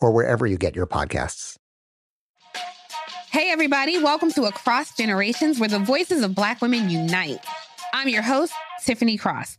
[0.00, 1.56] or wherever you get your podcasts.
[3.30, 7.44] Hey, everybody, welcome to Across Generations, where the voices of Black women unite.
[7.92, 8.52] I'm your host,
[8.84, 9.58] Tiffany Cross.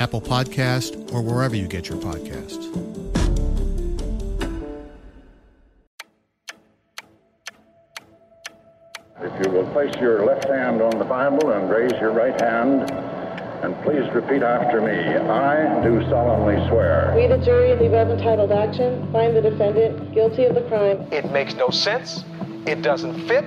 [0.00, 2.64] Apple Podcast, or wherever you get your podcasts.
[9.20, 12.88] If you will place your left hand on the Bible and raise your right hand,
[13.64, 14.92] and please repeat after me.
[14.92, 17.12] I do solemnly swear.
[17.16, 21.08] We, the jury in the above entitled action, find the defendant guilty of the crime.
[21.10, 22.24] It makes no sense.
[22.66, 23.44] It doesn't fit.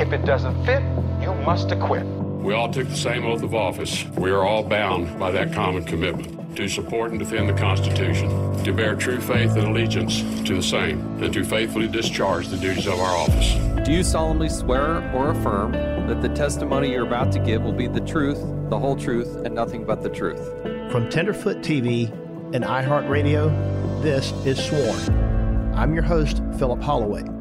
[0.00, 0.82] If it doesn't fit,
[1.20, 2.06] you must acquit.
[2.44, 4.04] We all took the same oath of office.
[4.18, 8.28] We are all bound by that common commitment to support and defend the Constitution,
[8.64, 12.86] to bear true faith and allegiance to the same, and to faithfully discharge the duties
[12.86, 13.54] of our office.
[13.86, 17.88] Do you solemnly swear or affirm that the testimony you're about to give will be
[17.88, 18.38] the truth,
[18.68, 20.46] the whole truth, and nothing but the truth?
[20.92, 22.12] From Tenderfoot TV
[22.54, 25.72] and iHeartRadio, this is Sworn.
[25.74, 27.33] I'm your host, Philip Holloway.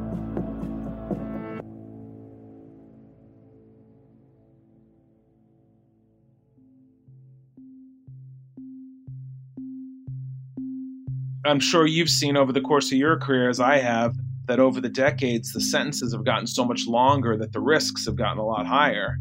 [11.46, 14.16] I'm sure you've seen over the course of your career, as I have,
[14.48, 18.16] that over the decades, the sentences have gotten so much longer that the risks have
[18.16, 19.18] gotten a lot higher.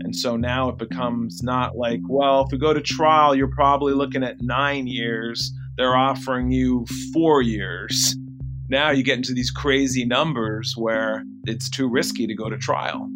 [0.00, 3.92] And so now it becomes not like, well, if we go to trial, you're probably
[3.92, 5.52] looking at nine years.
[5.76, 8.16] They're offering you four years.
[8.68, 13.08] Now you get into these crazy numbers where it's too risky to go to trial.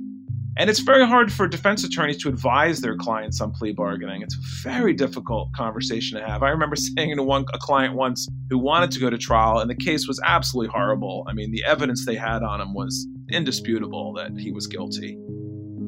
[0.56, 4.22] And it's very hard for defense attorneys to advise their clients on plea bargaining.
[4.22, 6.42] It's a very difficult conversation to have.
[6.42, 9.70] I remember saying to one a client once who wanted to go to trial, and
[9.70, 11.24] the case was absolutely horrible.
[11.28, 15.16] I mean, the evidence they had on him was indisputable that he was guilty.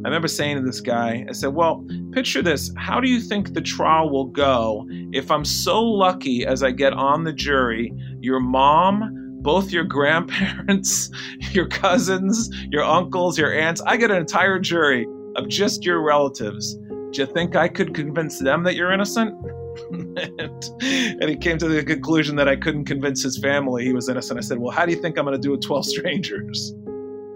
[0.05, 2.73] I remember saying to this guy, I said, Well, picture this.
[2.77, 6.93] How do you think the trial will go if I'm so lucky as I get
[6.93, 11.11] on the jury, your mom, both your grandparents,
[11.53, 13.81] your cousins, your uncles, your aunts.
[13.83, 16.75] I get an entire jury of just your relatives.
[16.75, 19.35] Do you think I could convince them that you're innocent?
[19.93, 24.39] and, he came to the conclusion that I couldn't convince his family he was innocent.
[24.39, 26.75] I said, Well, how do you think I'm going to do with 12 strangers?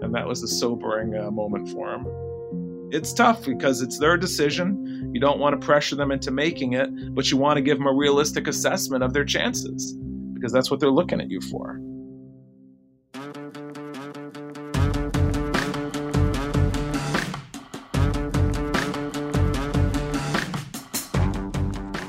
[0.01, 2.05] And that was a sobering uh, moment for him.
[2.91, 5.11] It's tough because it's their decision.
[5.13, 7.87] You don't want to pressure them into making it, but you want to give them
[7.87, 9.93] a realistic assessment of their chances
[10.33, 11.81] because that's what they're looking at you for.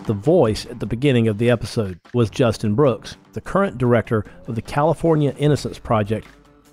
[0.08, 4.54] The voice at the beginning of the episode was Justin Brooks, the current director of
[4.54, 6.26] the California Innocence Project.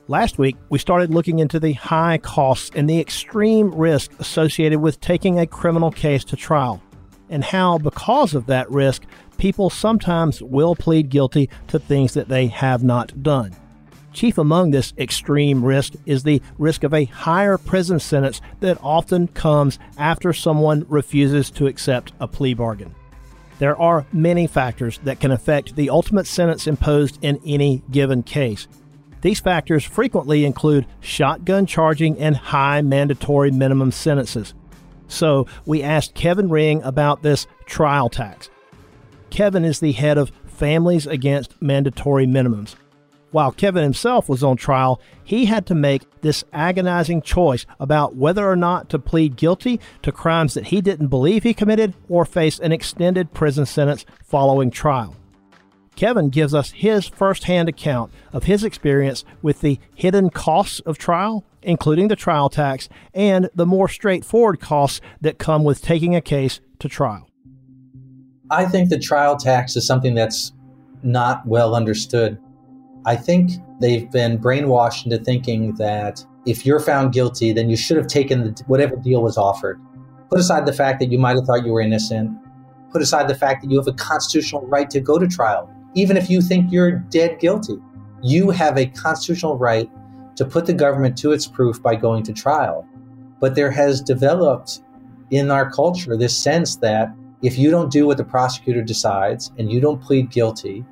[0.07, 5.01] Last week, we started looking into the high costs and the extreme risk associated with
[5.01, 6.81] taking a criminal case to trial,
[7.29, 9.03] and how, because of that risk,
[9.37, 13.53] people sometimes will plead guilty to things that they have not done.
[14.13, 19.27] Chief among this extreme risk is the risk of a higher prison sentence that often
[19.27, 22.95] comes after someone refuses to accept a plea bargain.
[23.59, 28.67] There are many factors that can affect the ultimate sentence imposed in any given case.
[29.21, 34.53] These factors frequently include shotgun charging and high mandatory minimum sentences.
[35.07, 38.49] So, we asked Kevin Ring about this trial tax.
[39.29, 42.75] Kevin is the head of Families Against Mandatory Minimums.
[43.35, 48.49] While Kevin himself was on trial, he had to make this agonizing choice about whether
[48.49, 52.59] or not to plead guilty to crimes that he didn't believe he committed or face
[52.59, 55.17] an extended prison sentence following trial.
[55.97, 61.43] Kevin gives us his firsthand account of his experience with the hidden costs of trial,
[61.61, 66.61] including the trial tax, and the more straightforward costs that come with taking a case
[66.79, 67.27] to trial.
[68.49, 70.53] I think the trial tax is something that's
[71.03, 72.39] not well understood.
[73.05, 77.97] I think they've been brainwashed into thinking that if you're found guilty, then you should
[77.97, 79.79] have taken the, whatever deal was offered.
[80.29, 82.37] Put aside the fact that you might have thought you were innocent.
[82.91, 86.17] Put aside the fact that you have a constitutional right to go to trial even
[86.17, 87.77] if you think you're dead guilty.
[88.21, 89.89] You have a constitutional right
[90.35, 92.85] to put the government to its proof by going to trial.
[93.39, 94.81] But there has developed
[95.31, 97.09] in our culture this sense that
[97.41, 100.85] if you don't do what the prosecutor decides and you don't plead guilty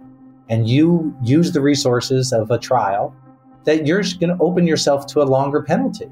[0.49, 3.15] and you use the resources of a trial,
[3.63, 6.09] that you're going to open yourself to a longer penalty.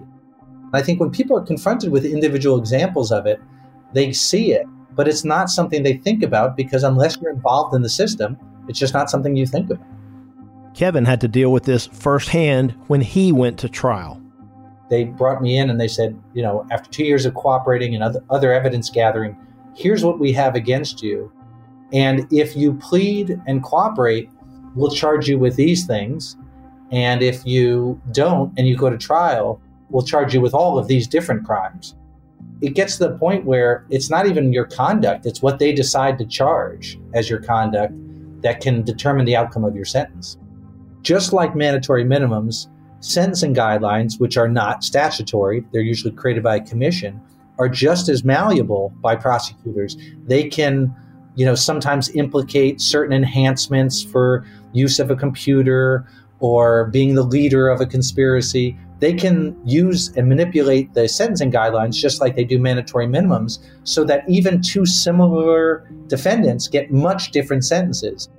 [0.74, 3.42] I think when people are confronted with individual examples of it,
[3.94, 7.82] they see it, but it's not something they think about because unless you're involved in
[7.82, 8.38] the system,
[8.68, 9.86] it's just not something you think about.
[10.74, 14.22] Kevin had to deal with this firsthand when he went to trial.
[14.90, 18.04] They brought me in and they said, you know, after two years of cooperating and
[18.04, 19.36] other, other evidence gathering,
[19.76, 21.32] here's what we have against you.
[21.92, 24.30] And if you plead and cooperate,
[24.76, 26.38] we'll charge you with these things.
[26.92, 30.88] And if you don't and you go to trial, we'll charge you with all of
[30.88, 31.96] these different crimes.
[32.62, 36.18] It gets to the point where it's not even your conduct, it's what they decide
[36.20, 37.94] to charge as your conduct
[38.42, 40.38] that can determine the outcome of your sentence.
[41.02, 42.68] Just like mandatory minimums,
[43.00, 47.20] sentencing guidelines, which are not statutory, they're usually created by a commission,
[47.58, 49.98] are just as malleable by prosecutors.
[50.26, 50.96] They can,
[51.36, 56.08] you know, sometimes implicate certain enhancements for use of a computer
[56.40, 58.78] or being the leader of a conspiracy.
[59.00, 64.04] They can use and manipulate the sentencing guidelines just like they do mandatory minimums so
[64.04, 68.30] that even two similar defendants get much different sentences.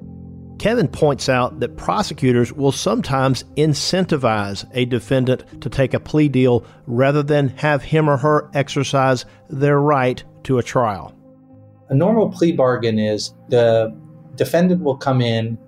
[0.58, 6.64] Kevin points out that prosecutors will sometimes incentivize a defendant to take a plea deal
[6.86, 11.16] rather than have him or her exercise their right to a trial.
[11.92, 13.94] A normal plea bargain is the
[14.34, 15.58] defendant will come in,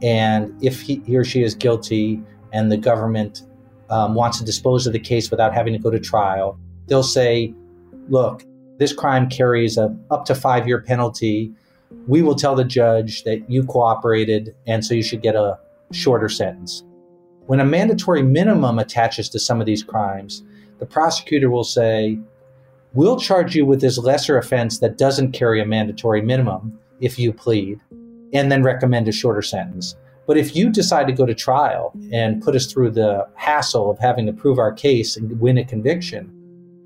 [0.00, 3.42] and if he, he or she is guilty and the government
[3.90, 7.52] um, wants to dispose of the case without having to go to trial, they'll say,
[8.08, 8.44] Look,
[8.78, 11.52] this crime carries a up to five year penalty
[12.06, 15.58] we will tell the judge that you cooperated and so you should get a
[15.92, 16.82] shorter sentence.
[17.46, 20.42] When a mandatory minimum attaches to some of these crimes,
[20.78, 22.18] the prosecutor will say,
[22.94, 27.32] We'll charge you with this lesser offense that doesn't carry a mandatory minimum if you
[27.32, 27.80] plead,
[28.34, 29.96] and then recommend a shorter sentence.
[30.26, 33.98] But if you decide to go to trial and put us through the hassle of
[33.98, 36.30] having to prove our case and win a conviction,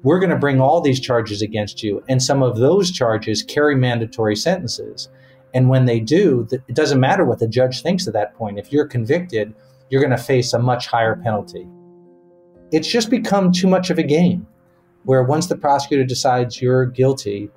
[0.05, 2.03] we're going to bring all these charges against you.
[2.09, 5.09] And some of those charges carry mandatory sentences.
[5.55, 8.61] And when they do, it doesn't matter what the judge thinks at that point.
[8.61, 9.55] If you're convicted,
[9.91, 11.67] you're going to face a much higher penalty.
[12.71, 14.47] It's just become too much of a game
[15.07, 17.49] where once the prosecutor decides you're guilty,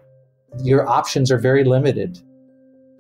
[0.63, 2.19] your options are very limited.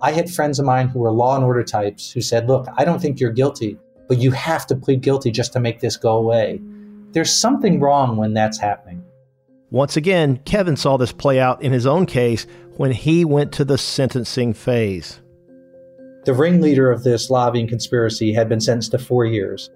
[0.01, 2.83] I had friends of mine who were law and order types who said, Look, I
[2.83, 6.17] don't think you're guilty, but you have to plead guilty just to make this go
[6.17, 6.59] away.
[7.11, 9.03] There's something wrong when that's happening.
[9.69, 12.47] Once again, Kevin saw this play out in his own case
[12.77, 15.21] when he went to the sentencing phase.
[16.25, 19.69] The ringleader of this lobbying conspiracy had been sentenced to four years.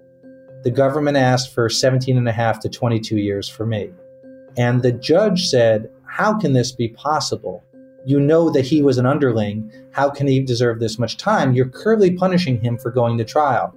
[0.64, 3.92] The government asked for 17 and a half to 22 years for me.
[4.56, 7.64] And the judge said, How can this be possible?
[8.06, 9.70] You know that he was an underling.
[9.92, 11.54] How can he deserve this much time?
[11.54, 13.74] You're clearly punishing him for going to trial.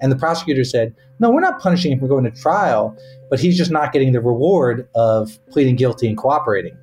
[0.00, 2.96] And the prosecutor said, No, we're not punishing him for going to trial,
[3.30, 6.76] but he's just not getting the reward of pleading guilty and cooperating.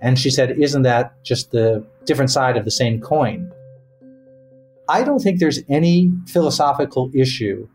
[0.00, 3.52] And she said, Isn't that just the different side of the same coin?
[4.88, 7.68] I don't think there's any philosophical issue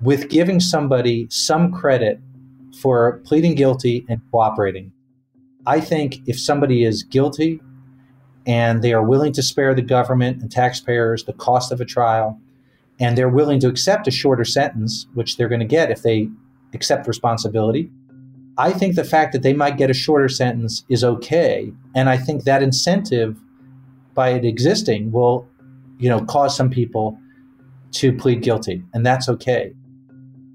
[0.00, 2.18] with giving somebody some credit
[2.80, 4.92] for pleading guilty and cooperating.
[5.66, 7.60] I think if somebody is guilty
[8.46, 12.40] and they are willing to spare the government and taxpayers the cost of a trial,
[12.98, 16.28] and they're willing to accept a shorter sentence, which they're going to get if they
[16.74, 17.90] accept responsibility.
[18.58, 22.16] I think the fact that they might get a shorter sentence is okay, and I
[22.16, 23.40] think that incentive
[24.14, 25.48] by it existing will,
[25.98, 27.18] you know, cause some people
[27.92, 29.72] to plead guilty, and that's okay.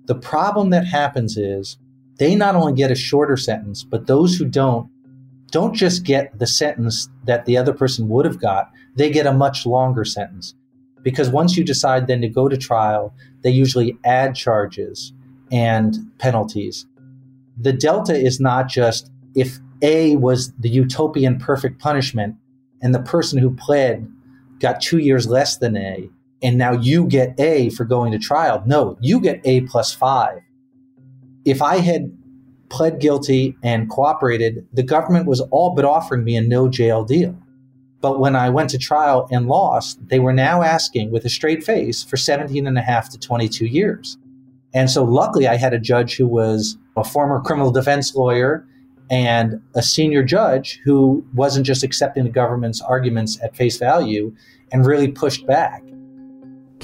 [0.05, 1.77] The problem that happens is
[2.17, 4.89] they not only get a shorter sentence, but those who don't
[5.51, 9.31] don't just get the sentence that the other person would have got, they get a
[9.31, 10.53] much longer sentence
[11.05, 15.13] because once you decide then to go to trial, they usually add charges
[15.51, 16.87] and penalties.
[17.57, 22.35] The delta is not just if A was the utopian perfect punishment
[22.81, 24.11] and the person who pled
[24.59, 26.09] got two years less than A,
[26.41, 28.63] and now you get A for going to trial.
[28.65, 30.39] No, you get A plus five.
[31.45, 32.11] If I had
[32.69, 37.37] pled guilty and cooperated, the government was all but offering me a no jail deal.
[38.01, 41.63] But when I went to trial and lost, they were now asking with a straight
[41.63, 44.17] face for 17 and a half to 22 years.
[44.73, 48.67] And so luckily I had a judge who was a former criminal defense lawyer
[49.09, 54.35] and a senior judge who wasn't just accepting the government's arguments at face value
[54.71, 55.81] and really pushed back.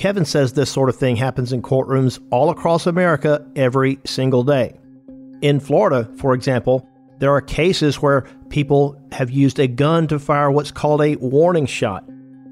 [0.01, 4.79] Kevin says this sort of thing happens in courtrooms all across America every single day.
[5.43, 6.89] In Florida, for example,
[7.19, 11.67] there are cases where people have used a gun to fire what's called a warning
[11.67, 12.03] shot.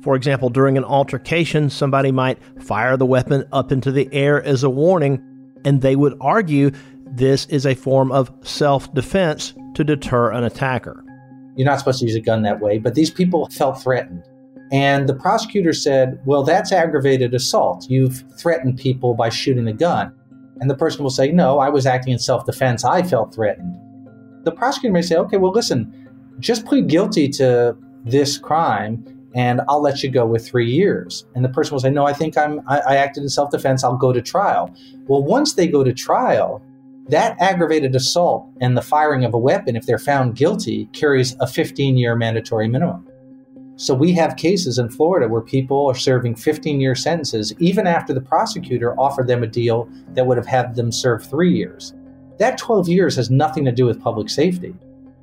[0.03, 4.61] For example, during an altercation, somebody might fire the weapon up into the air as
[4.63, 5.19] a warning,
[5.65, 6.69] and they would argue
[7.07, 11.03] this is a form of self defense to deter an attacker.
[11.55, 14.23] You're not supposed to use a gun that way, but these people felt threatened.
[14.71, 17.89] And the prosecutor said, Well, that's aggravated assault.
[17.89, 20.13] You've threatened people by shooting a gun.
[20.59, 22.83] And the person will say, No, I was acting in self defense.
[22.83, 23.75] I felt threatened.
[24.43, 26.09] The prosecutor may say, Okay, well, listen,
[26.39, 29.03] just plead guilty to this crime
[29.35, 31.25] and I'll let you go with three years.
[31.35, 33.83] And the person will say, No, I think I'm, I, I acted in self defense.
[33.83, 34.73] I'll go to trial.
[35.07, 36.63] Well, once they go to trial,
[37.09, 41.47] that aggravated assault and the firing of a weapon, if they're found guilty, carries a
[41.47, 43.08] 15 year mandatory minimum.
[43.79, 48.13] So we have cases in Florida where people are serving 15 year sentences even after
[48.13, 51.93] the prosecutor offered them a deal that would have had them serve three years.
[52.39, 54.75] That 12 years has nothing to do with public safety.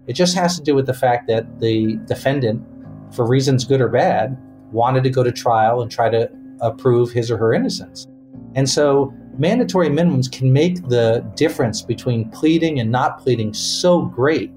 [0.07, 2.67] It just has to do with the fact that the defendant,
[3.15, 4.39] for reasons good or bad,
[4.73, 6.31] wanted to go to trial and try to
[6.79, 8.07] prove his or her innocence.
[8.55, 14.51] And so mandatory minimums can make the difference between pleading and not pleading so great.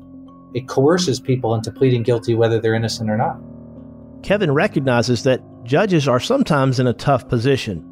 [0.54, 3.42] It coerces people into pleading guilty whether they're innocent or not.
[4.24, 7.86] Kevin recognizes that judges are sometimes in a tough position.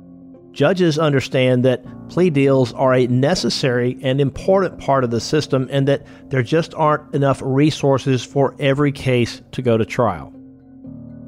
[0.51, 5.87] Judges understand that plea deals are a necessary and important part of the system and
[5.87, 10.33] that there just aren't enough resources for every case to go to trial.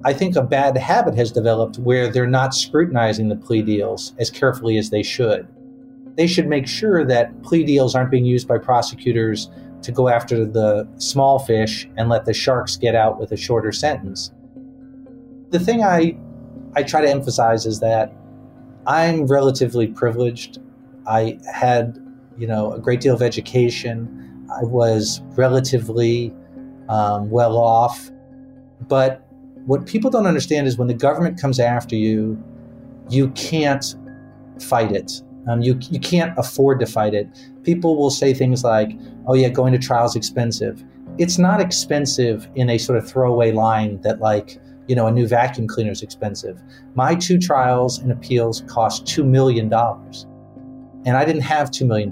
[0.04, 4.32] I think a bad habit has developed where they're not scrutinizing the plea deals as
[4.32, 5.48] carefully as they should.
[6.16, 9.50] They should make sure that plea deals aren't being used by prosecutors
[9.84, 13.72] to go after the small fish and let the sharks get out with a shorter
[13.72, 14.32] sentence
[15.50, 16.18] the thing I
[16.76, 18.14] I try to emphasize is that
[18.86, 20.60] I'm relatively privileged.
[21.08, 21.98] I had,
[22.38, 24.48] you know, a great deal of education.
[24.52, 26.34] I was relatively
[26.88, 28.12] um, well off.
[28.88, 29.26] But
[29.66, 32.42] what people don't understand is when the government comes after you,
[33.10, 33.96] you can't
[34.60, 35.22] fight it.
[35.48, 37.28] Um, you, you can't afford to fight it.
[37.64, 38.92] People will say things like,
[39.28, 40.84] oh, yeah, going to trial is expensive.
[41.18, 45.28] It's not expensive in a sort of throwaway line that, like, you know, a new
[45.28, 46.60] vacuum cleaner is expensive.
[46.96, 49.72] My two trials and appeals cost $2 million.
[51.06, 52.12] And I didn't have $2 million.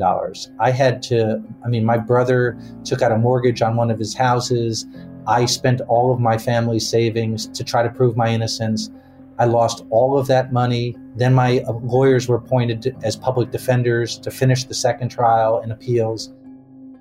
[0.60, 4.16] I had to, I mean, my brother took out a mortgage on one of his
[4.16, 4.86] houses.
[5.26, 8.92] I spent all of my family's savings to try to prove my innocence.
[9.40, 10.96] I lost all of that money.
[11.16, 15.72] Then my uh, lawyers were appointed as public defenders to finish the second trial and
[15.72, 16.32] appeals.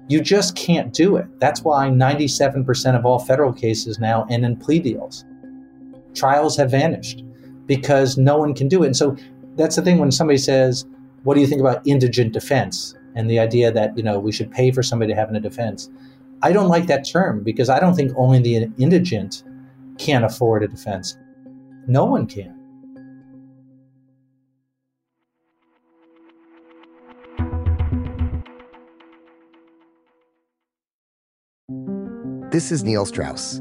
[0.09, 1.27] You just can't do it.
[1.39, 5.27] That's why 97% of all federal cases now end in plea deals
[6.17, 7.23] trials have vanished
[7.67, 8.87] because no one can do it.
[8.87, 9.17] And so
[9.57, 10.87] that's the thing when somebody says,
[11.23, 12.95] What do you think about indigent defense?
[13.15, 15.89] And the idea that, you know, we should pay for somebody to have a defense.
[16.43, 19.43] I don't like that term because I don't think only the indigent
[19.99, 21.17] can afford a defense.
[21.87, 22.55] No one can.
[32.51, 33.61] This is Neil Strauss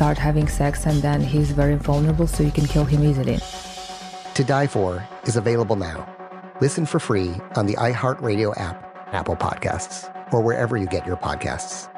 [0.00, 3.38] start having sex, and then he's very vulnerable, so you can kill him easily.
[4.32, 6.08] To Die For is available now.
[6.62, 8.78] Listen for free on the iHeartRadio app,
[9.12, 11.90] Apple Podcasts, or wherever you get your podcasts.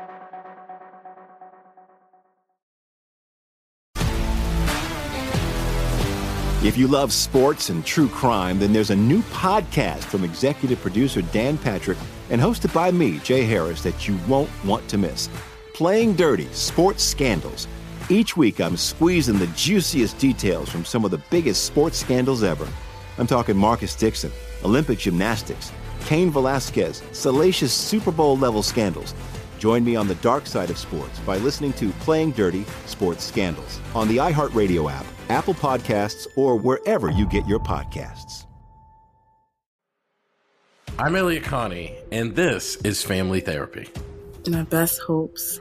[6.64, 11.23] If you love sports and true crime, then there's a new podcast from executive producer
[11.23, 11.99] Dan Patrick
[12.30, 15.28] and hosted by me, Jay Harris, that you won't want to miss.
[15.73, 17.68] Playing Dirty Sports Scandals.
[18.12, 22.69] Each week, I'm squeezing the juiciest details from some of the biggest sports scandals ever.
[23.16, 24.31] I'm talking Marcus Dixon,
[24.62, 25.73] Olympic gymnastics,
[26.04, 29.14] Cain Velasquez, salacious Super Bowl level scandals.
[29.59, 33.81] Join me on the dark side of sports by listening to Playing Dirty Sports Scandals
[33.95, 38.45] on the iHeartRadio app, Apple Podcasts, or wherever you get your podcasts.
[40.99, 43.88] I'm Elliott Connie, and this is Family Therapy.
[44.47, 45.61] My best hopes,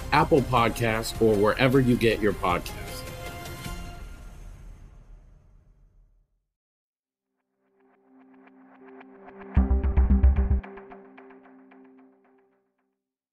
[0.11, 2.91] Apple Podcasts, or wherever you get your podcasts.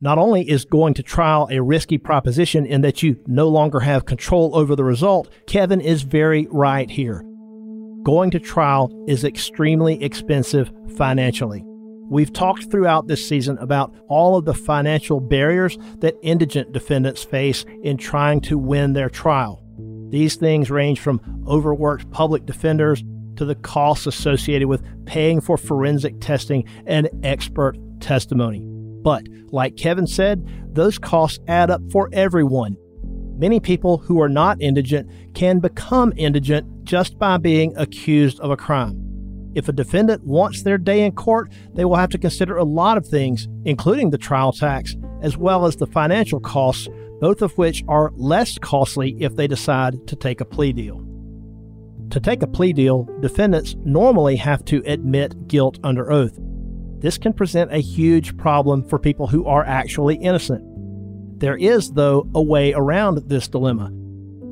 [0.01, 4.05] Not only is going to trial a risky proposition in that you no longer have
[4.05, 7.25] control over the result, Kevin is very right here.
[8.05, 11.67] Going to trial is extremely expensive financially.
[12.11, 17.66] We've talked throughout this season about all of the financial barriers that indigent defendants face
[17.83, 19.62] in trying to win their trial.
[20.11, 23.05] These things range from overworked public defenders
[23.37, 28.62] to the costs associated with paying for forensic testing and expert testimony.
[29.03, 32.77] But, like Kevin said, those costs add up for everyone.
[33.38, 38.57] Many people who are not indigent can become indigent just by being accused of a
[38.57, 39.08] crime.
[39.59, 42.97] If a defendant wants their day in court, they will have to consider a lot
[42.97, 46.87] of things, including the trial tax, as well as the financial costs,
[47.21, 51.05] both of which are less costly if they decide to take a plea deal.
[52.11, 56.38] To take a plea deal, defendants normally have to admit guilt under oath.
[57.01, 60.62] This can present a huge problem for people who are actually innocent.
[61.40, 63.90] There is, though, a way around this dilemma.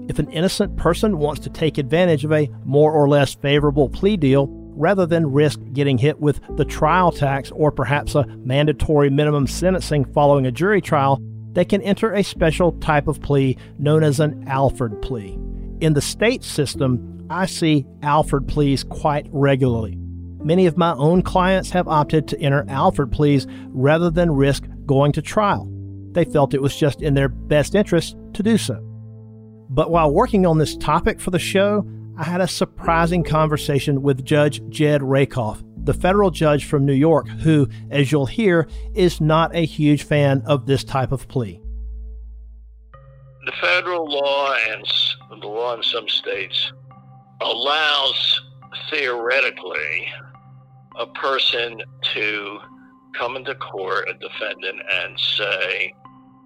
[0.09, 4.17] If an innocent person wants to take advantage of a more or less favorable plea
[4.17, 9.47] deal, rather than risk getting hit with the trial tax or perhaps a mandatory minimum
[9.47, 11.21] sentencing following a jury trial,
[11.53, 15.39] they can enter a special type of plea known as an Alford plea.
[15.81, 19.97] In the state system, I see Alford pleas quite regularly.
[20.43, 25.13] Many of my own clients have opted to enter Alford pleas rather than risk going
[25.13, 25.69] to trial.
[26.13, 28.75] They felt it was just in their best interest to do so.
[29.69, 31.85] But while working on this topic for the show,
[32.19, 37.29] I had a surprising conversation with Judge Jed Rakoff, the federal judge from New York,
[37.29, 41.61] who, as you'll hear, is not a huge fan of this type of plea.
[43.45, 44.85] The federal law and
[45.43, 46.73] the law in some states
[47.43, 48.41] allows
[48.91, 50.09] theoretically
[50.99, 51.83] a person
[52.15, 52.59] to
[53.15, 55.93] come into court, a defendant, and say,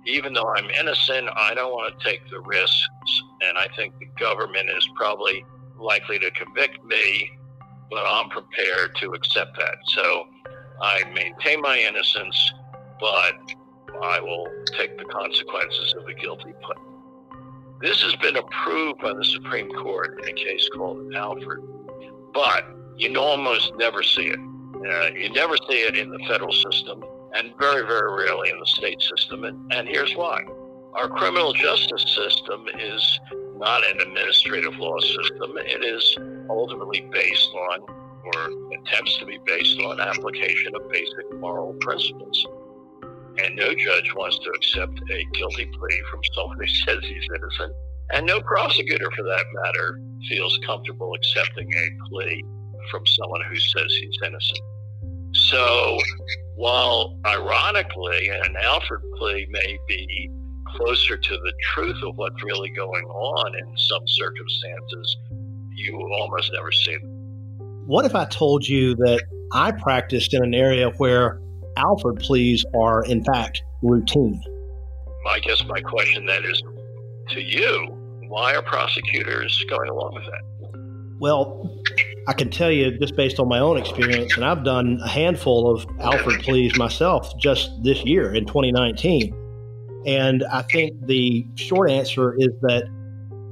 [0.04, 4.06] even though I'm innocent, I don't want to take the risks, and I think the
[4.18, 5.44] government is probably
[5.80, 7.30] likely to convict me,
[7.90, 9.76] but I'm prepared to accept that.
[9.88, 10.26] So
[10.80, 12.52] I maintain my innocence,
[13.00, 13.34] but
[14.02, 14.46] I will
[14.78, 16.74] take the consequences of a guilty plea.
[17.80, 21.62] This has been approved by the Supreme Court in a case called Alford,
[22.34, 22.64] but
[22.96, 24.38] you almost never see it.
[24.38, 27.02] Uh, you never see it in the federal system,
[27.34, 29.44] and very, very rarely in the state system.
[29.44, 30.42] And, and here's why.
[30.94, 33.20] Our criminal justice system is
[33.60, 35.52] not an administrative law system.
[35.58, 36.16] It is
[36.48, 37.80] ultimately based on,
[38.24, 42.46] or attempts to be based on, application of basic moral principles.
[43.44, 47.74] And no judge wants to accept a guilty plea from someone who says he's innocent.
[48.12, 52.42] And no prosecutor, for that matter, feels comfortable accepting a plea
[52.90, 54.58] from someone who says he's innocent.
[55.32, 55.98] So,
[56.56, 60.30] while ironically, an Alford plea may be
[60.76, 65.16] closer to the truth of what's really going on in some circumstances,
[65.74, 67.10] you almost never see them.
[67.86, 71.40] What if I told you that I practiced in an area where
[71.76, 74.40] Alford pleas are, in fact, routine?
[75.26, 76.62] I guess my question then is
[77.30, 77.96] to you
[78.28, 81.16] why are prosecutors going along with that?
[81.18, 81.68] Well,
[82.28, 85.74] I can tell you just based on my own experience, and I've done a handful
[85.74, 89.34] of Alford pleas myself just this year in 2019.
[90.06, 92.84] And I think the short answer is that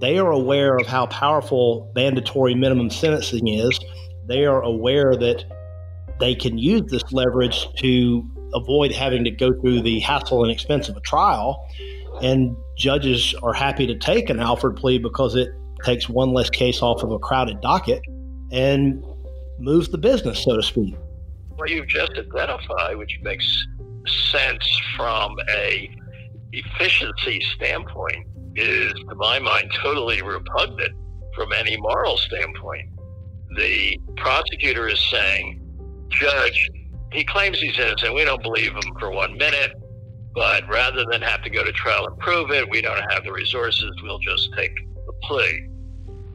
[0.00, 3.78] they are aware of how powerful mandatory minimum sentencing is.
[4.26, 5.44] They are aware that
[6.20, 10.88] they can use this leverage to avoid having to go through the hassle and expense
[10.88, 11.66] of a trial.
[12.22, 15.48] And judges are happy to take an Alford plea because it
[15.84, 18.02] takes one less case off of a crowded docket
[18.50, 19.04] and
[19.58, 20.96] moves the business, so to speak.
[21.56, 23.66] What you've just identified, which makes
[24.30, 24.64] sense
[24.96, 25.90] from a
[26.52, 30.92] efficiency standpoint, is, to my mind, totally repugnant
[31.34, 32.90] from any moral standpoint.
[33.56, 35.60] The prosecutor is saying,
[36.08, 36.70] Judge,
[37.12, 38.14] he claims he's innocent.
[38.14, 39.72] We don't believe him for one minute.
[40.34, 43.32] But rather than have to go to trial and prove it, we don't have the
[43.32, 43.90] resources.
[44.02, 45.68] We'll just take the plea.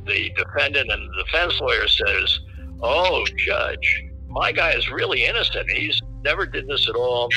[0.06, 2.40] The defendant and the defense lawyer says,
[2.82, 5.70] "Oh, judge, my guy is really innocent.
[5.70, 7.30] He's never did this at all.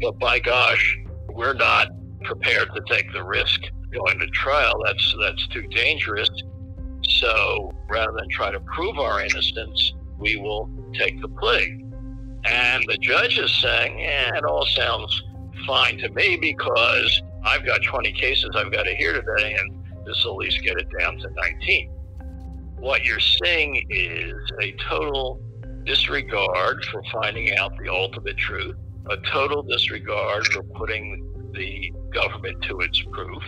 [0.00, 0.98] But by gosh,
[1.30, 1.88] we're not
[2.24, 3.60] prepared to take the risk
[3.92, 4.80] going to trial.
[4.84, 6.30] That's that's too dangerous.
[7.04, 11.84] So rather than try to prove our innocence, we will take the plea."
[12.44, 15.22] And the judge is saying, "Yeah, it all sounds."
[15.66, 20.24] fine to me because I've got 20 cases I've got to hear today, and this
[20.24, 21.90] will at least get it down to 19.
[22.78, 25.40] What you're seeing is a total
[25.84, 28.76] disregard for finding out the ultimate truth,
[29.10, 33.42] a total disregard for putting the government to its proof,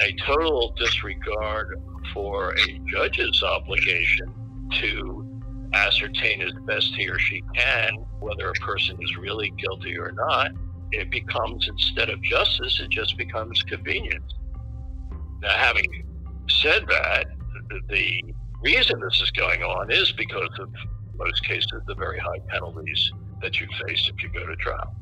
[0.00, 1.80] a total disregard
[2.12, 4.34] for a judge's obligation
[4.80, 5.40] to
[5.74, 10.50] ascertain as best he or she can whether a person is really guilty or not,
[10.92, 14.34] it becomes instead of justice, it just becomes convenience.
[15.42, 15.84] Now, having
[16.48, 17.26] said that,
[17.88, 18.22] the
[18.62, 20.68] reason this is going on is because of
[21.16, 24.94] most cases the very high penalties that you face if you go to trial.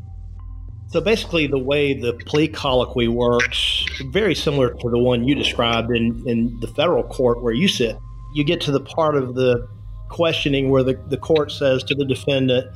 [0.89, 5.91] So basically, the way the plea colloquy works, very similar to the one you described
[5.91, 7.97] in, in the federal court where you sit.
[8.35, 9.67] You get to the part of the
[10.09, 12.67] questioning where the, the court says to the defendant,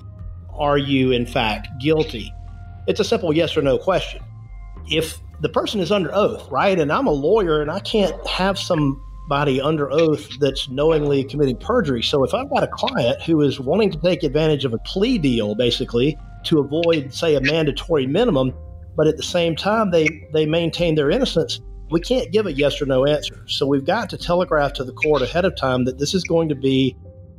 [0.59, 2.33] Are you in fact guilty?
[2.89, 4.23] It's a simple yes or no question.
[4.91, 8.59] If the person is under oath, right, and I'm a lawyer and I can't have
[8.59, 12.03] somebody under oath that's knowingly committing perjury.
[12.03, 15.19] So if I've got a client who is wanting to take advantage of a plea
[15.19, 18.53] deal, basically, to avoid, say, a mandatory minimum,
[18.97, 22.81] but at the same time they, they maintain their innocence, we can't give a yes
[22.81, 23.45] or no answer.
[23.47, 26.49] So we've got to telegraph to the court ahead of time that this is going
[26.49, 26.97] to be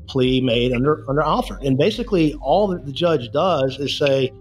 [0.08, 1.64] plea made under under Alford.
[1.64, 4.32] And basically all that the judge does is say,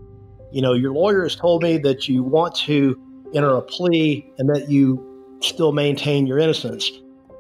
[0.51, 3.01] you know, your lawyer has told me that you want to
[3.35, 6.91] enter a plea and that you still maintain your innocence.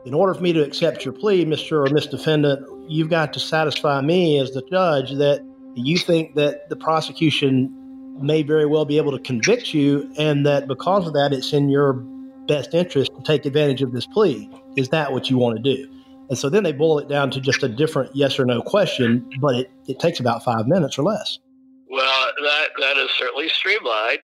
[0.06, 1.86] In order for me to accept your plea, Mr.
[1.86, 6.68] or Miss Defendant, you've got to satisfy me as the judge that you think that
[6.68, 7.74] the prosecution
[8.20, 11.70] may very well be able to convict you and that because of that, it's in
[11.70, 11.94] your
[12.46, 14.50] best interest to take advantage of this plea.
[14.76, 15.90] Is that what you want to do?
[16.28, 19.28] And so then they boil it down to just a different yes or no question,
[19.40, 21.38] but it, it takes about five minutes or less.
[21.90, 24.20] Well, that that is certainly streamlined.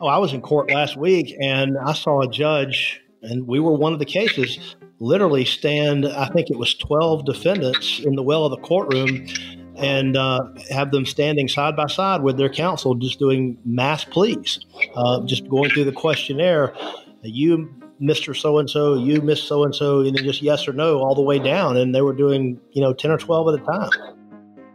[0.00, 3.72] Oh, I was in court last week and I saw a judge, and we were
[3.72, 8.44] one of the cases, literally stand, I think it was 12 defendants in the well
[8.44, 9.26] of the courtroom
[9.76, 14.60] and uh, have them standing side by side with their counsel, just doing mass pleas,
[14.94, 16.74] uh, just going through the questionnaire.
[17.22, 18.36] You, Mr.
[18.36, 21.14] So and so, you, Miss So and so, and then just yes or no all
[21.14, 21.76] the way down.
[21.76, 23.90] And they were doing, you know, 10 or 12 at a time.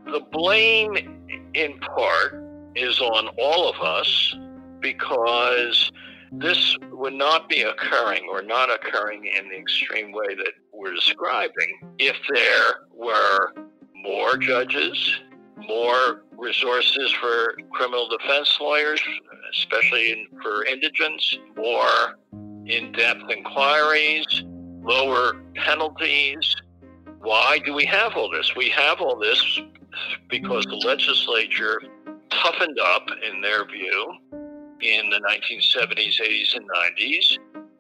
[0.06, 1.22] The blame
[1.54, 2.42] in part,
[2.76, 4.36] is on all of us
[4.80, 5.92] because
[6.32, 11.96] this would not be occurring or not occurring in the extreme way that we're describing
[12.00, 13.54] if there were
[14.02, 15.22] more judges,
[15.58, 19.02] more resources for criminal defense lawyers,
[19.52, 22.18] especially in, for indigents, more
[22.66, 24.44] in depth inquiries,
[24.82, 26.56] lower penalties.
[27.20, 28.56] Why do we have all this?
[28.56, 29.60] We have all this
[30.30, 31.82] because the legislature
[32.32, 34.14] toughened up, in their view,
[34.82, 37.38] in the 1970s, 80s, and 90s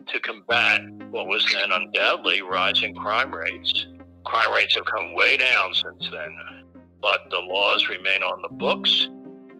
[0.07, 3.87] to combat what was then undoubtedly rising crime rates.
[4.31, 6.63] Crime rates have come way down since then,
[7.01, 9.09] but the laws remain on the books.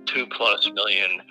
[0.06, 1.22] Two plus million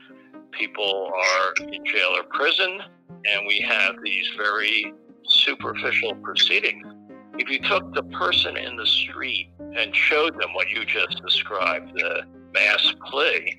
[0.51, 4.93] people are in jail or prison, and we have these very
[5.27, 6.87] superficial proceedings.
[7.39, 11.95] If you took the person in the street and showed them what you just described,
[11.95, 13.57] the mass plea,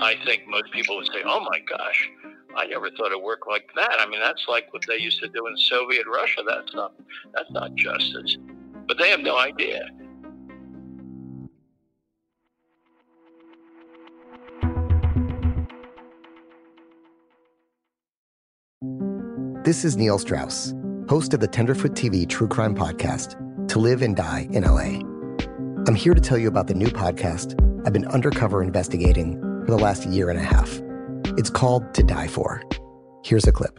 [0.00, 2.10] I think most people would say, oh my gosh,
[2.56, 3.94] I never thought it worked like that.
[4.00, 6.42] I mean, that's like what they used to do in Soviet Russia.
[6.44, 6.94] That's not,
[7.32, 8.36] that's not justice.
[8.90, 9.88] But they have no idea.
[19.62, 20.74] This is Neil Strauss,
[21.08, 23.36] host of the Tenderfoot TV True Crime Podcast,
[23.68, 24.98] To Live and Die in LA.
[25.86, 27.54] I'm here to tell you about the new podcast
[27.86, 30.80] I've been undercover investigating for the last year and a half.
[31.38, 32.60] It's called To Die For.
[33.22, 33.78] Here's a clip.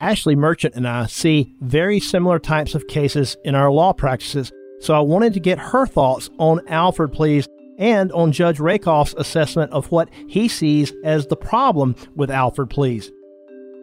[0.00, 4.94] Ashley Merchant and I see very similar types of cases in our law practices, so
[4.94, 9.90] I wanted to get her thoughts on Alford pleas and on Judge Rakoff's assessment of
[9.90, 13.10] what he sees as the problem with Alford pleas.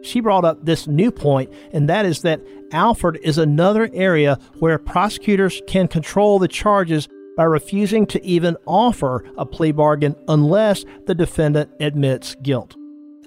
[0.02, 2.40] She brought up this new point, and that is that
[2.72, 9.22] Alford is another area where prosecutors can control the charges by refusing to even offer
[9.36, 12.74] a plea bargain unless the defendant admits guilt.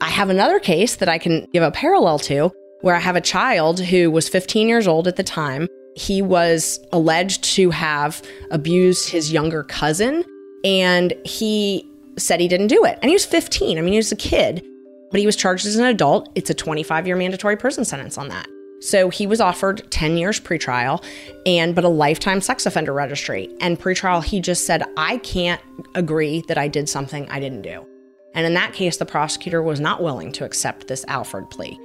[0.02, 3.22] I have another case that I can give a parallel to where I have a
[3.22, 5.68] child who was 15 years old at the time.
[5.96, 10.24] He was alleged to have abused his younger cousin,
[10.63, 12.98] and he said he didn't do it.
[13.02, 13.78] And he was 15.
[13.78, 14.65] I mean, he was a kid,
[15.12, 16.30] but he was charged as an adult.
[16.36, 18.48] It's a 25 year mandatory prison sentence on that.
[18.82, 21.04] So he was offered 10 years pretrial
[21.46, 23.50] and but a lifetime sex offender registry.
[23.60, 25.62] And pretrial he just said I can't
[25.96, 27.86] agree that I did something I didn't do.
[28.34, 31.78] And in that case the prosecutor was not willing to accept this Alford plea.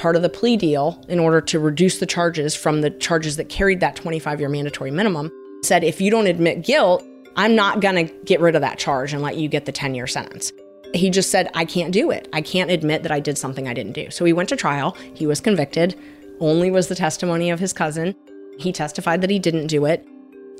[0.00, 3.50] Part of the plea deal in order to reduce the charges from the charges that
[3.50, 5.30] carried that 25 year mandatory minimum
[5.62, 7.04] said if you don't admit guilt,
[7.36, 9.94] I'm not going to get rid of that charge and let you get the 10
[9.94, 10.52] year sentence.
[10.94, 12.30] He just said, I can't do it.
[12.32, 14.10] I can't admit that I did something I didn't do.
[14.10, 14.96] So he went to trial.
[15.12, 15.94] He was convicted.
[16.40, 18.16] Only was the testimony of his cousin.
[18.58, 20.08] He testified that he didn't do it.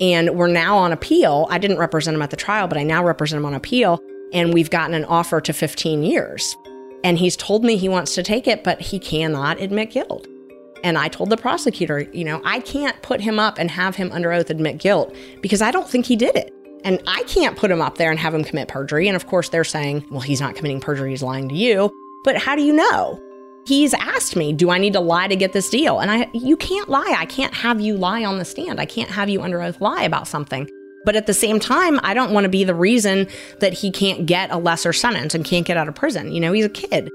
[0.02, 1.46] And we're now on appeal.
[1.48, 4.00] I didn't represent him at the trial, but I now represent him on appeal.
[4.34, 6.56] and we've gotten an offer to 15 years.
[7.02, 10.26] And he's told me he wants to take it, but he cannot admit guilt.
[10.82, 14.10] And I told the prosecutor, you know, I can't put him up and have him
[14.12, 16.54] under oath admit guilt because I don't think he did it.
[16.84, 19.06] And I can't put him up there and have him commit perjury.
[19.06, 21.90] And of course, they're saying, well, he's not committing perjury, he's lying to you.
[22.24, 23.20] But how do you know?
[23.66, 26.00] He's asked me, do I need to lie to get this deal?
[26.00, 27.14] And I you can't lie.
[27.16, 28.80] I can't have you lie on the stand.
[28.80, 30.68] I can't have you under oath lie about something.
[31.04, 33.26] But at the same time, I don't want to be the reason
[33.60, 36.32] that he can't get a lesser sentence and can't get out of prison.
[36.32, 37.08] You know, he's a kid.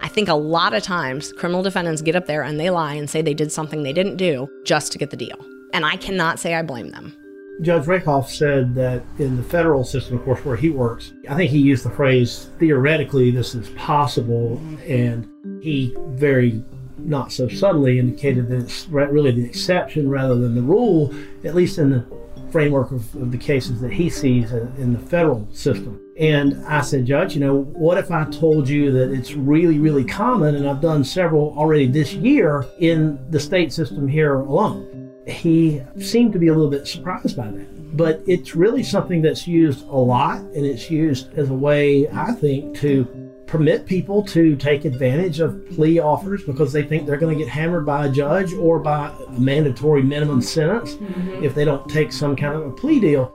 [0.00, 3.08] I think a lot of times criminal defendants get up there and they lie and
[3.08, 5.38] say they did something they didn't do just to get the deal.
[5.72, 7.16] And I cannot say I blame them.
[7.60, 11.50] Judge Rakoff said that in the federal system, of course, where he works, I think
[11.50, 15.28] he used the phrase theoretically this is possible, and
[15.60, 16.62] he very
[16.98, 21.12] not so subtly indicated that it's really the exception rather than the rule,
[21.44, 22.06] at least in the
[22.50, 26.00] framework of, of, the cases that he sees in the federal system.
[26.18, 30.04] And I said, Judge, you know, what if I told you that it's really, really
[30.04, 35.12] common, and I've done several already this year in the state system here alone?
[35.26, 37.96] He seemed to be a little bit surprised by that.
[37.96, 42.32] But it's really something that's used a lot, and it's used as a way, I
[42.32, 47.36] think, to permit people to take advantage of plea offers because they think they're going
[47.36, 51.42] to get hammered by a judge or by a mandatory minimum sentence mm-hmm.
[51.42, 53.34] if they don't take some kind of a plea deal.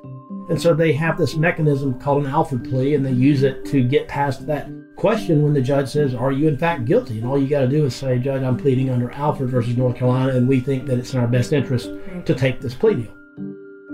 [0.50, 3.82] And so they have this mechanism called an Alford plea, and they use it to
[3.82, 7.18] get past that question when the judge says, Are you in fact guilty?
[7.18, 9.96] And all you got to do is say, Judge, I'm pleading under Alford versus North
[9.96, 11.90] Carolina, and we think that it's in our best interest
[12.26, 13.18] to take this plea deal.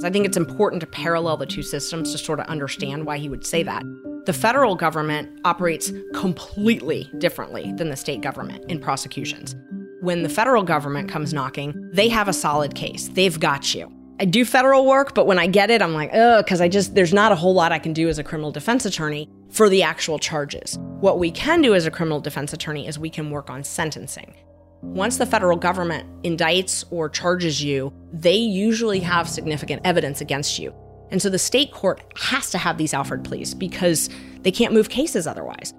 [0.04, 3.30] I think it's important to parallel the two systems to sort of understand why he
[3.30, 3.84] would say that.
[4.30, 9.56] The federal government operates completely differently than the state government in prosecutions.
[10.02, 13.08] When the federal government comes knocking, they have a solid case.
[13.08, 13.92] They've got you.
[14.20, 16.94] I do federal work, but when I get it, I'm like, oh, because I just,
[16.94, 19.82] there's not a whole lot I can do as a criminal defense attorney for the
[19.82, 20.78] actual charges.
[21.00, 24.36] What we can do as a criminal defense attorney is we can work on sentencing.
[24.84, 30.72] Once the federal government indicts or charges you, they usually have significant evidence against you.
[31.12, 34.10] And so the state court has to have these Alford pleas because
[34.42, 35.74] they can't move cases otherwise.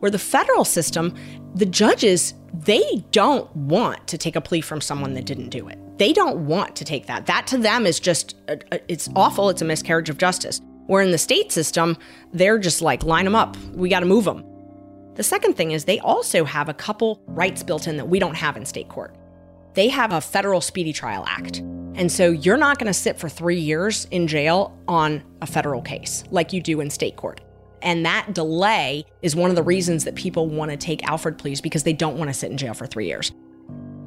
[0.00, 1.14] Where the federal system,
[1.54, 5.78] the judges, they don't want to take a plea from someone that didn't do it.
[5.98, 7.26] They don't want to take that.
[7.26, 9.48] That to them is just, a, a, it's awful.
[9.48, 10.60] It's a miscarriage of justice.
[10.86, 11.96] Where in the state system,
[12.32, 13.56] they're just like, line them up.
[13.74, 14.44] We got to move them.
[15.14, 18.34] The second thing is they also have a couple rights built in that we don't
[18.34, 19.14] have in state court.
[19.74, 21.58] They have a federal speedy trial act.
[21.94, 25.82] And so you're not going to sit for three years in jail on a federal
[25.82, 27.40] case like you do in state court.
[27.82, 31.60] And that delay is one of the reasons that people want to take Alford pleas
[31.60, 33.32] because they don't want to sit in jail for three years.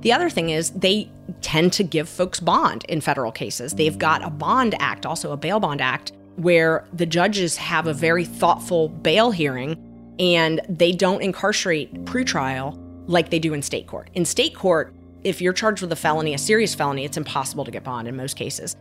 [0.01, 3.73] The other thing is they tend to give folks bond in federal cases.
[3.73, 7.93] They've got a bond act, also a bail bond act, where the judges have a
[7.93, 9.78] very thoughtful bail hearing
[10.19, 14.10] and they don't incarcerate pretrial like they do in state court.
[14.13, 14.95] In state court,
[15.26, 18.16] if you're charged with a felony, a serious felony, it's impossible to get bond in
[18.16, 18.76] most cases.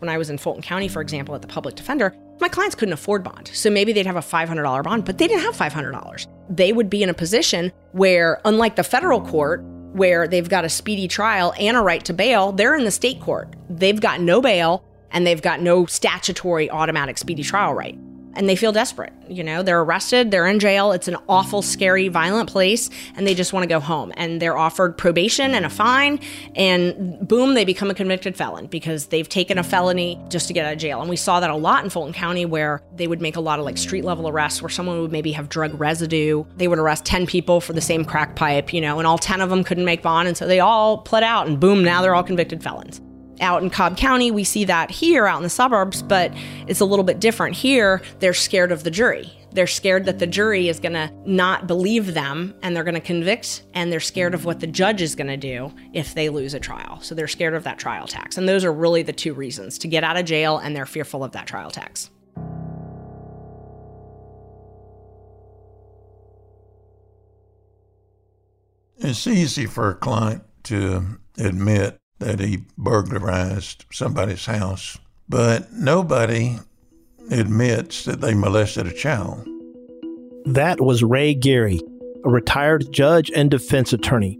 [0.00, 2.92] When I was in Fulton County, for example, at the public defender, my clients couldn't
[2.92, 3.48] afford bond.
[3.54, 6.26] So maybe they'd have a $500 bond, but they didn't have $500.
[6.50, 10.68] They would be in a position where, unlike the federal court, where they've got a
[10.68, 13.54] speedy trial and a right to bail, they're in the state court.
[13.70, 17.96] They've got no bail and they've got no statutory automatic speedy trial right
[18.36, 19.12] and they feel desperate.
[19.28, 23.34] You know, they're arrested, they're in jail, it's an awful, scary, violent place, and they
[23.34, 24.12] just want to go home.
[24.16, 26.20] And they're offered probation and a fine,
[26.54, 30.66] and boom, they become a convicted felon because they've taken a felony just to get
[30.66, 31.00] out of jail.
[31.00, 33.58] And we saw that a lot in Fulton County where they would make a lot
[33.58, 36.44] of like street level arrests where someone would maybe have drug residue.
[36.56, 39.40] They would arrest 10 people for the same crack pipe, you know, and all 10
[39.40, 40.28] of them couldn't make bond.
[40.28, 43.00] And so they all pled out, and boom, now they're all convicted felons
[43.40, 46.32] out in Cobb County, we see that here out in the suburbs, but
[46.66, 47.56] it's a little bit different.
[47.56, 49.32] Here, they're scared of the jury.
[49.52, 53.00] They're scared that the jury is going to not believe them and they're going to
[53.00, 56.54] convict, and they're scared of what the judge is going to do if they lose
[56.54, 57.00] a trial.
[57.02, 58.36] So they're scared of that trial tax.
[58.36, 61.22] And those are really the two reasons to get out of jail, and they're fearful
[61.22, 62.10] of that trial tax.
[68.96, 74.98] It's easy for a client to admit that he burglarized somebody's house,
[75.28, 76.58] but nobody
[77.30, 79.46] admits that they molested a child.
[80.46, 81.80] That was Ray Gary,
[82.24, 84.38] a retired judge and defense attorney.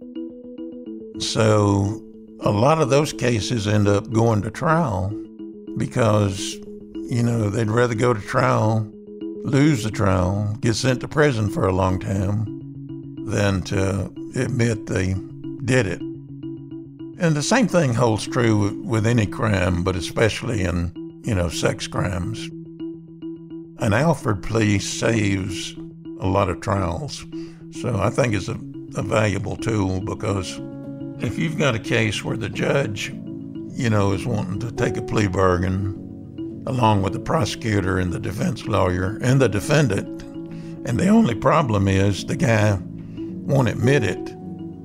[1.19, 2.03] So
[2.41, 5.11] a lot of those cases end up going to trial
[5.77, 6.55] because,
[6.95, 8.91] you know, they'd rather go to trial,
[9.45, 12.47] lose the trial, get sent to prison for a long time
[13.27, 15.15] than to admit they
[15.65, 16.01] did it.
[17.19, 20.93] And the same thing holds true with any crime, but especially in,
[21.25, 22.51] you know, sex crimes.
[23.79, 25.75] an Alford plea saves
[26.21, 27.25] a lot of trials.
[27.81, 28.59] So I think it's a,
[28.97, 30.61] a valuable tool because
[31.21, 33.11] if you've got a case where the judge,
[33.71, 36.01] you know, is wanting to take a plea bargain
[36.67, 40.23] along with the prosecutor and the defense lawyer and the defendant,
[40.87, 42.79] and the only problem is the guy
[43.47, 44.35] won't admit it,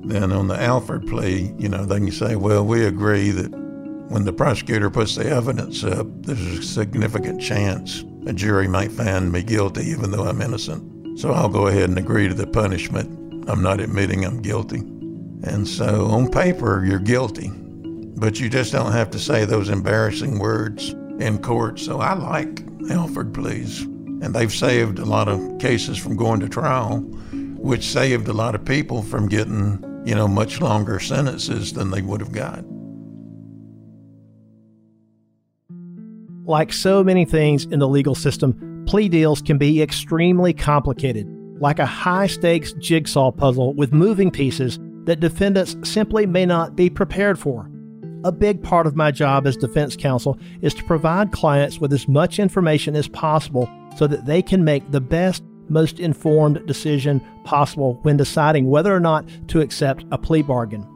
[0.02, 3.50] then on the Alford plea, you know, they can say, well, we agree that
[4.08, 9.32] when the prosecutor puts the evidence up, there's a significant chance a jury might find
[9.32, 11.18] me guilty even though I'm innocent.
[11.18, 13.48] So I'll go ahead and agree to the punishment.
[13.48, 14.78] I'm not admitting I'm guilty.
[15.42, 20.38] And so on paper, you're guilty, but you just don't have to say those embarrassing
[20.38, 21.78] words in court.
[21.78, 23.82] So I like Alford pleas.
[23.82, 26.98] And they've saved a lot of cases from going to trial,
[27.56, 32.02] which saved a lot of people from getting, you know, much longer sentences than they
[32.02, 32.64] would have got.
[36.46, 41.26] Like so many things in the legal system, plea deals can be extremely complicated,
[41.60, 46.90] like a high stakes jigsaw puzzle with moving pieces that defendants simply may not be
[46.90, 47.70] prepared for.
[48.24, 52.06] A big part of my job as defense counsel is to provide clients with as
[52.08, 57.98] much information as possible so that they can make the best, most informed decision possible
[58.02, 60.86] when deciding whether or not to accept a plea bargain.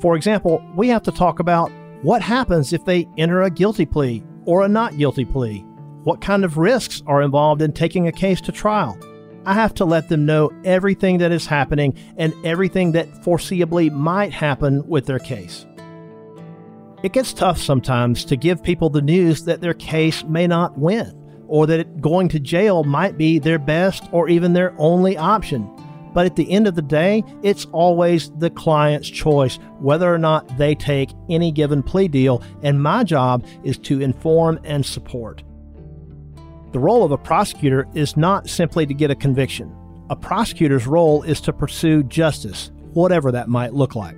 [0.00, 4.22] For example, we have to talk about what happens if they enter a guilty plea
[4.44, 5.64] or a not guilty plea.
[6.04, 8.98] What kind of risks are involved in taking a case to trial?
[9.46, 14.32] I have to let them know everything that is happening and everything that foreseeably might
[14.32, 15.66] happen with their case.
[17.02, 21.23] It gets tough sometimes to give people the news that their case may not win,
[21.54, 25.70] or that going to jail might be their best or even their only option.
[26.12, 30.58] But at the end of the day, it's always the client's choice whether or not
[30.58, 35.44] they take any given plea deal, and my job is to inform and support.
[36.72, 39.72] The role of a prosecutor is not simply to get a conviction.
[40.10, 44.16] A prosecutor's role is to pursue justice, whatever that might look like.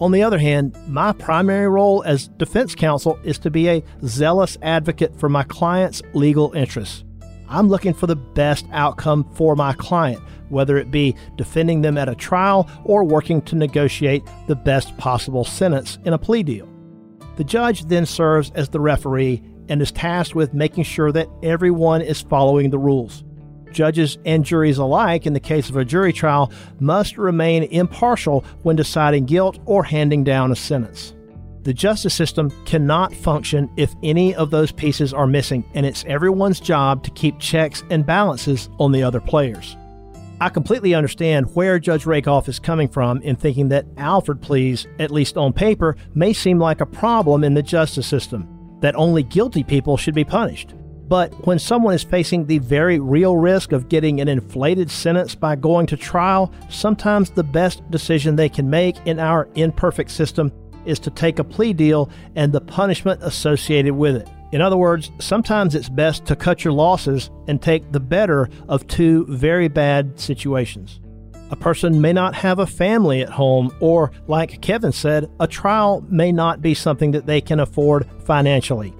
[0.00, 4.56] On the other hand, my primary role as defense counsel is to be a zealous
[4.62, 7.04] advocate for my client's legal interests.
[7.50, 12.08] I'm looking for the best outcome for my client, whether it be defending them at
[12.08, 16.68] a trial or working to negotiate the best possible sentence in a plea deal.
[17.36, 22.00] The judge then serves as the referee and is tasked with making sure that everyone
[22.00, 23.22] is following the rules.
[23.72, 28.76] Judges and juries alike, in the case of a jury trial, must remain impartial when
[28.76, 31.14] deciding guilt or handing down a sentence.
[31.62, 36.58] The justice system cannot function if any of those pieces are missing, and it's everyone's
[36.58, 39.76] job to keep checks and balances on the other players.
[40.40, 45.10] I completely understand where Judge Rakoff is coming from in thinking that Alford pleas, at
[45.10, 49.62] least on paper, may seem like a problem in the justice system, that only guilty
[49.62, 50.74] people should be punished.
[51.10, 55.56] But when someone is facing the very real risk of getting an inflated sentence by
[55.56, 60.52] going to trial, sometimes the best decision they can make in our imperfect system
[60.84, 64.28] is to take a plea deal and the punishment associated with it.
[64.52, 68.86] In other words, sometimes it's best to cut your losses and take the better of
[68.86, 71.00] two very bad situations.
[71.50, 76.06] A person may not have a family at home, or, like Kevin said, a trial
[76.08, 78.94] may not be something that they can afford financially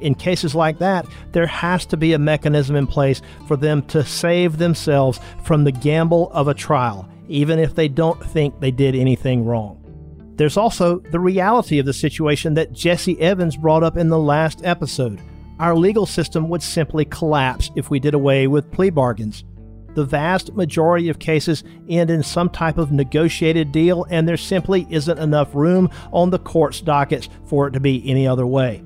[0.00, 4.04] in cases like that, there has to be a mechanism in place for them to
[4.04, 8.94] save themselves from the gamble of a trial, even if they don't think they did
[8.94, 9.76] anything wrong.
[10.36, 14.64] There's also the reality of the situation that Jesse Evans brought up in the last
[14.64, 15.20] episode.
[15.58, 19.44] Our legal system would simply collapse if we did away with plea bargains.
[19.94, 24.86] The vast majority of cases end in some type of negotiated deal, and there simply
[24.88, 28.82] isn't enough room on the court's dockets for it to be any other way.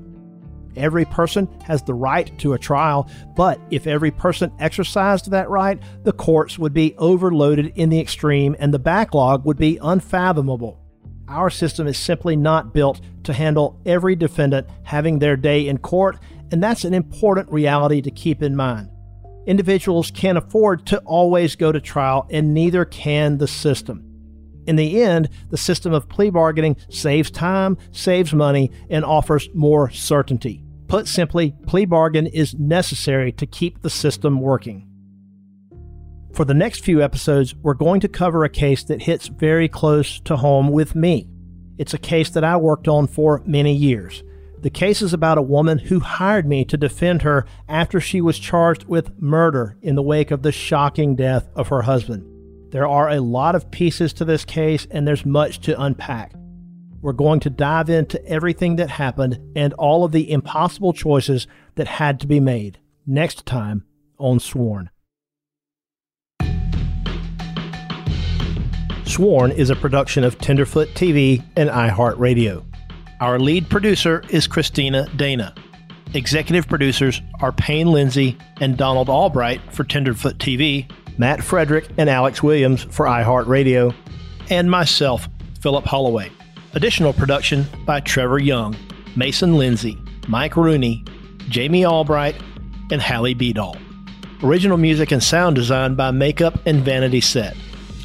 [0.77, 5.81] Every person has the right to a trial, but if every person exercised that right,
[6.03, 10.81] the courts would be overloaded in the extreme and the backlog would be unfathomable.
[11.29, 16.18] Our system is simply not built to handle every defendant having their day in court,
[16.53, 18.91] and that's an important reality to keep in mind.
[19.47, 24.03] Individuals can't afford to always go to trial, and neither can the system.
[24.66, 29.91] In the end, the system of plea bargaining saves time, saves money, and offers more
[29.91, 30.64] certainty.
[30.95, 34.86] Put simply, plea bargain is necessary to keep the system working.
[36.32, 40.20] For the next few episodes, we're going to cover a case that hits very close
[40.20, 41.28] to home with me.
[41.78, 44.22] It's a case that I worked on for many years.
[44.61, 48.38] The case is about a woman who hired me to defend her after she was
[48.38, 52.24] charged with murder in the wake of the shocking death of her husband.
[52.70, 56.34] There are a lot of pieces to this case, and there's much to unpack.
[57.05, 61.87] We're going to dive into everything that happened and all of the impossible choices that
[61.87, 62.79] had to be made.
[63.07, 63.85] next time
[64.19, 64.89] on Sworn.
[69.05, 72.65] Sworn is a production of Tenderfoot TV and iHeartRadio.
[73.21, 75.55] Our lead producer is Christina Dana.
[76.15, 82.43] Executive producers are Payne Lindsay and Donald Albright for Tenderfoot TV, Matt Frederick and Alex
[82.43, 83.95] Williams for iHeartRadio,
[84.49, 85.29] and myself,
[85.61, 86.31] Philip Holloway.
[86.75, 88.75] Additional production by Trevor Young,
[89.14, 89.97] Mason Lindsay,
[90.27, 91.05] Mike Rooney,
[91.49, 92.35] Jamie Albright,
[92.91, 93.81] and Hallie Beadall.
[94.43, 97.57] Original music and sound design by Makeup and Vanity Set.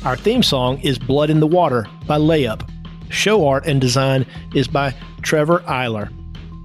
[0.06, 2.70] Our theme song is Blood in the Water by Layup.
[3.10, 4.94] Show art and design is by
[5.24, 6.14] Trevor Eiler.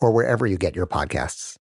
[0.00, 1.56] or wherever you get your podcasts.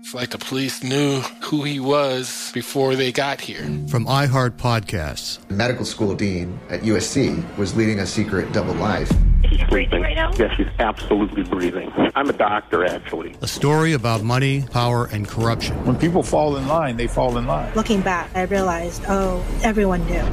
[0.00, 3.62] It's like the police knew who he was before they got here.
[3.88, 5.38] From iHeart Podcasts.
[5.46, 9.08] the Medical school dean at USC was leading a secret double life.
[9.44, 10.32] Is he breathing right now?
[10.34, 11.92] Yes, he's absolutely breathing.
[12.16, 13.36] I'm a doctor, actually.
[13.42, 15.76] A story about money, power, and corruption.
[15.84, 17.72] When people fall in line, they fall in line.
[17.76, 20.24] Looking back, I realized, oh, everyone knew.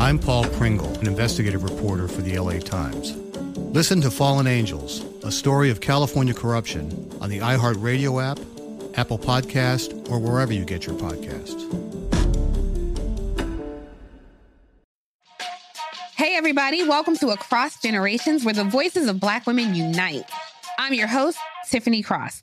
[0.00, 3.14] I'm Paul Pringle, an investigative reporter for the LA Times.
[3.56, 8.38] Listen to Fallen Angels, a story of California corruption on the iHeartRadio app
[8.94, 11.60] Apple Podcast, or wherever you get your podcasts.
[16.16, 20.24] Hey, everybody, welcome to Across Generations, where the voices of Black women unite.
[20.78, 22.42] I'm your host, Tiffany Cross.